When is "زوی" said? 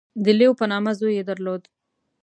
0.99-1.13